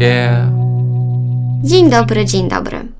[0.00, 0.48] Yeah.
[1.62, 2.92] Dzień dobry, dzień dobry.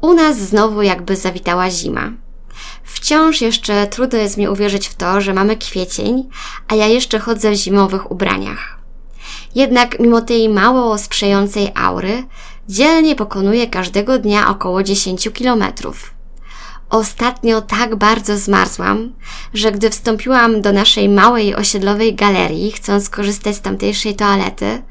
[0.00, 2.12] U nas znowu jakby zawitała zima.
[2.84, 6.28] Wciąż jeszcze trudno jest mi uwierzyć w to, że mamy kwiecień,
[6.68, 8.78] a ja jeszcze chodzę w zimowych ubraniach.
[9.54, 12.24] Jednak mimo tej mało sprzyjającej aury,
[12.68, 16.14] dzielnie pokonuję każdego dnia około 10 kilometrów.
[16.90, 19.12] Ostatnio tak bardzo zmarzłam,
[19.54, 24.82] że gdy wstąpiłam do naszej małej osiedlowej galerii, chcąc skorzystać z tamtejszej toalety,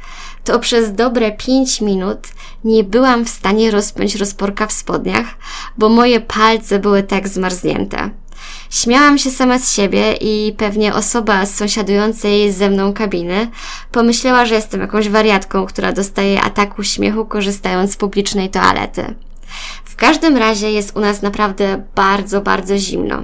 [0.43, 2.19] to przez dobre pięć minut
[2.63, 5.25] nie byłam w stanie rozpiąć rozporka w spodniach,
[5.77, 8.09] bo moje palce były tak zmarznięte.
[8.69, 13.51] Śmiałam się sama z siebie i pewnie osoba z sąsiadującej ze mną kabiny
[13.91, 19.15] pomyślała, że jestem jakąś wariatką, która dostaje ataku śmiechu korzystając z publicznej toalety.
[19.85, 23.23] W każdym razie jest u nas naprawdę bardzo, bardzo zimno.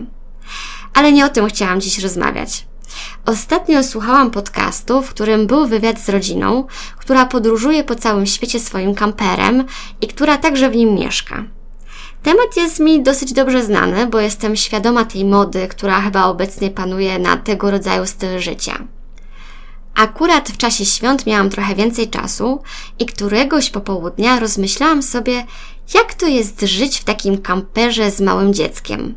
[0.94, 2.69] Ale nie o tym chciałam dziś rozmawiać.
[3.26, 8.96] Ostatnio słuchałam podcastu, w którym był wywiad z rodziną, która podróżuje po całym świecie swoim
[8.96, 9.64] kamperem
[10.02, 11.44] i która także w nim mieszka.
[12.24, 17.20] Temat jest mi dosyć dobrze znany, bo jestem świadoma tej mody, która chyba obecnie panuje
[17.20, 18.80] na tego rodzaju styl życia.
[19.96, 22.62] Akurat w czasie świąt miałam trochę więcej czasu
[23.00, 25.46] i któregoś popołudnia rozmyślałam sobie,
[25.94, 29.16] jak to jest żyć w takim kamperze z małym dzieckiem.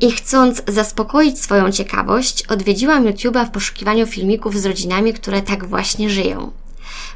[0.00, 6.10] I chcąc zaspokoić swoją ciekawość, odwiedziłam YouTube'a w poszukiwaniu filmików z rodzinami, które tak właśnie
[6.10, 6.52] żyją.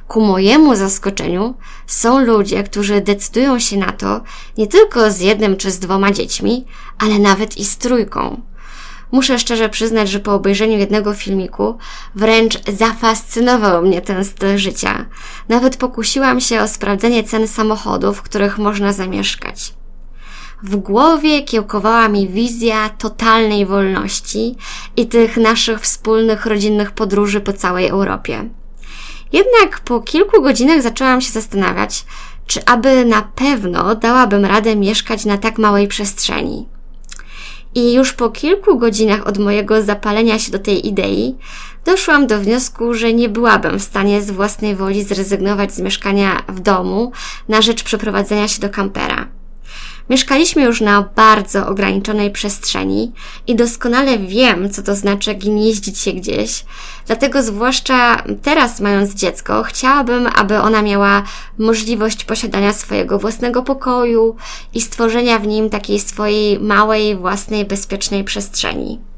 [0.09, 1.55] Ku mojemu zaskoczeniu
[1.87, 4.21] są ludzie, którzy decydują się na to
[4.59, 6.65] nie tylko z jednym czy z dwoma dziećmi,
[6.99, 8.41] ale nawet i z trójką.
[9.13, 11.79] Muszę szczerze przyznać, że po obejrzeniu jednego filmiku
[12.15, 15.07] wręcz zafascynował mnie ten styl życia.
[15.49, 19.75] Nawet pokusiłam się o sprawdzenie cen samochodów, w których można zamieszkać.
[20.65, 24.55] W głowie kiełkowała mi wizja totalnej wolności
[24.97, 28.49] i tych naszych wspólnych rodzinnych podróży po całej Europie.
[29.33, 32.05] Jednak po kilku godzinach zaczęłam się zastanawiać,
[32.47, 36.67] czy aby na pewno dałabym radę mieszkać na tak małej przestrzeni.
[37.75, 41.35] I już po kilku godzinach od mojego zapalenia się do tej idei,
[41.85, 46.61] doszłam do wniosku, że nie byłabym w stanie z własnej woli zrezygnować z mieszkania w
[46.61, 47.13] domu
[47.49, 49.24] na rzecz przeprowadzenia się do kampera.
[50.11, 53.13] Mieszkaliśmy już na bardzo ograniczonej przestrzeni
[53.47, 56.65] i doskonale wiem, co to znaczy gnieździć się gdzieś.
[57.07, 61.23] Dlatego zwłaszcza teraz mając dziecko, chciałabym, aby ona miała
[61.59, 64.37] możliwość posiadania swojego własnego pokoju
[64.75, 69.14] i stworzenia w nim takiej swojej małej, własnej, bezpiecznej przestrzeni.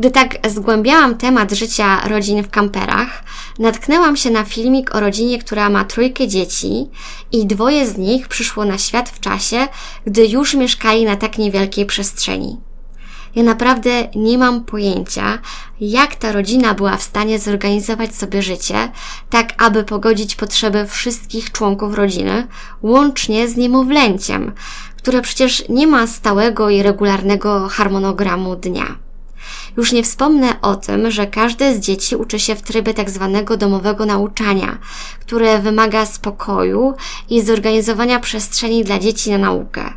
[0.00, 3.24] Gdy tak zgłębiałam temat życia rodzin w kamperach,
[3.58, 6.86] natknęłam się na filmik o rodzinie, która ma trójkę dzieci
[7.32, 9.68] i dwoje z nich przyszło na świat w czasie,
[10.06, 12.56] gdy już mieszkali na tak niewielkiej przestrzeni.
[13.34, 15.38] Ja naprawdę nie mam pojęcia,
[15.80, 18.92] jak ta rodzina była w stanie zorganizować sobie życie,
[19.30, 22.46] tak aby pogodzić potrzeby wszystkich członków rodziny,
[22.82, 24.52] łącznie z niemowlęciem,
[24.96, 29.09] które przecież nie ma stałego i regularnego harmonogramu dnia.
[29.80, 33.56] Już nie wspomnę o tym, że każde z dzieci uczy się w trybie tak zwanego
[33.56, 34.78] domowego nauczania,
[35.20, 36.94] które wymaga spokoju
[37.30, 39.92] i zorganizowania przestrzeni dla dzieci na naukę.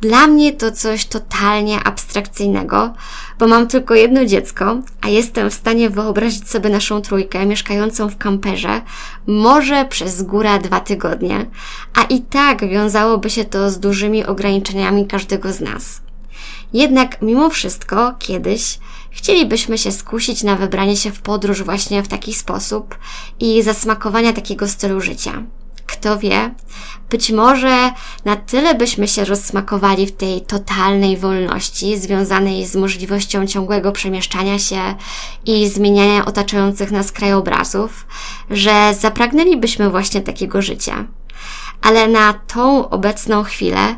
[0.00, 2.94] Dla mnie to coś totalnie abstrakcyjnego,
[3.38, 8.18] bo mam tylko jedno dziecko, a jestem w stanie wyobrazić sobie naszą trójkę mieszkającą w
[8.18, 8.80] kamperze,
[9.26, 11.46] może przez góra dwa tygodnie,
[11.94, 16.00] a i tak wiązałoby się to z dużymi ograniczeniami każdego z nas.
[16.72, 18.78] Jednak mimo wszystko kiedyś
[19.14, 22.98] chcielibyśmy się skusić na wybranie się w podróż właśnie w taki sposób
[23.40, 25.42] i zasmakowania takiego stylu życia.
[25.86, 26.54] Kto wie,
[27.10, 27.90] być może
[28.24, 34.94] na tyle byśmy się rozsmakowali w tej totalnej wolności związanej z możliwością ciągłego przemieszczania się
[35.46, 38.06] i zmieniania otaczających nas krajobrazów,
[38.50, 41.06] że zapragnęlibyśmy właśnie takiego życia.
[41.82, 43.96] Ale na tą obecną chwilę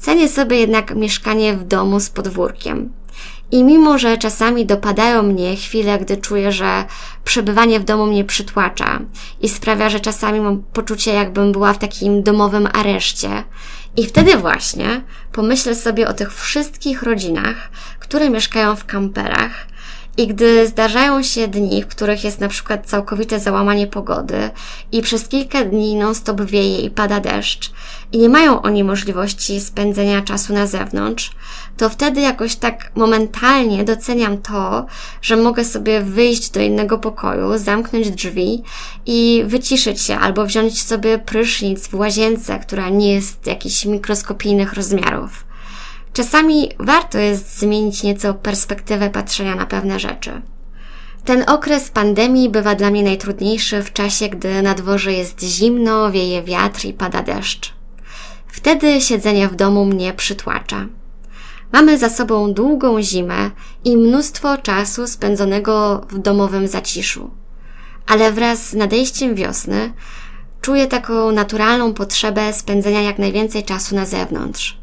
[0.00, 2.92] Cenię sobie jednak mieszkanie w domu z podwórkiem.
[3.50, 6.84] I mimo, że czasami dopadają mnie chwile, gdy czuję, że
[7.24, 9.00] przebywanie w domu mnie przytłacza
[9.40, 13.44] i sprawia, że czasami mam poczucie, jakbym była w takim domowym areszcie.
[13.96, 15.02] I wtedy właśnie
[15.32, 19.66] pomyślę sobie o tych wszystkich rodzinach, które mieszkają w kamperach
[20.16, 24.50] I gdy zdarzają się dni, w których jest na przykład całkowite załamanie pogody
[24.92, 27.72] i przez kilka dni non-stop wieje i pada deszcz
[28.12, 31.30] i nie mają oni możliwości spędzenia czasu na zewnątrz,
[31.76, 34.86] to wtedy jakoś tak momentalnie doceniam to,
[35.22, 38.62] że mogę sobie wyjść do innego pokoju, zamknąć drzwi
[39.06, 45.49] i wyciszyć się albo wziąć sobie prysznic w łazience, która nie jest jakichś mikroskopijnych rozmiarów.
[46.20, 50.42] Czasami warto jest zmienić nieco perspektywę patrzenia na pewne rzeczy.
[51.24, 56.42] Ten okres pandemii bywa dla mnie najtrudniejszy w czasie, gdy na dworze jest zimno, wieje
[56.42, 57.72] wiatr i pada deszcz.
[58.46, 60.86] Wtedy siedzenie w domu mnie przytłacza.
[61.72, 63.50] Mamy za sobą długą zimę
[63.84, 67.30] i mnóstwo czasu spędzonego w domowym zaciszu.
[68.06, 69.92] Ale wraz z nadejściem wiosny
[70.60, 74.80] czuję taką naturalną potrzebę spędzenia jak najwięcej czasu na zewnątrz.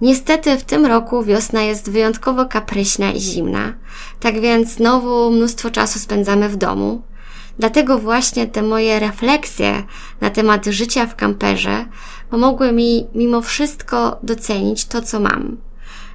[0.00, 3.74] Niestety w tym roku wiosna jest wyjątkowo kapryśna i zimna,
[4.20, 7.02] tak więc znowu mnóstwo czasu spędzamy w domu.
[7.58, 9.82] Dlatego właśnie te moje refleksje
[10.20, 11.84] na temat życia w kamperze
[12.30, 15.56] pomogły mi mimo wszystko docenić to, co mam.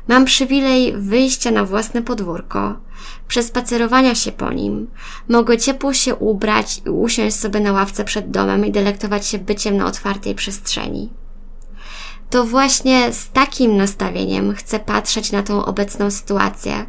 [0.08, 2.80] Mam przywilej wyjścia na własne podwórko,
[3.28, 4.88] przespacerowania się po nim.
[5.30, 9.78] Mogę ciepło się ubrać i usiąść sobie na ławce przed domem i delektować się byciem
[9.78, 11.10] na otwartej przestrzeni
[12.34, 16.86] to właśnie z takim nastawieniem chcę patrzeć na tą obecną sytuację,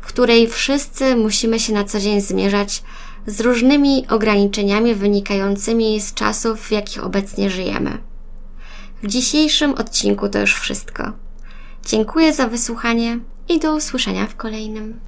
[0.00, 2.82] w której wszyscy musimy się na co dzień zmierzać
[3.26, 7.98] z różnymi ograniczeniami wynikającymi z czasów, w jakich obecnie żyjemy.
[9.02, 11.12] W dzisiejszym odcinku to już wszystko.
[11.86, 13.18] Dziękuję za wysłuchanie
[13.48, 15.00] i do usłyszenia w kolejnym.